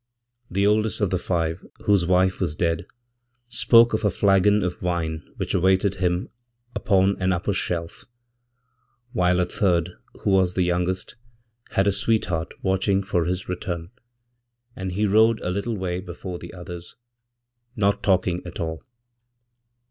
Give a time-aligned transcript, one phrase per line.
[0.49, 2.87] The oldest of thefive, whose wife was dead,
[3.49, 6.27] spoke of a flagon of wine which awaitedhim
[6.73, 8.05] upon an upper shelf;
[9.11, 9.91] while a third,
[10.21, 11.17] who was the youngest,
[11.73, 13.91] had asweetheart watching for his return,
[14.75, 16.95] and he rode a little way beforethe others,
[17.75, 18.83] not talking at all.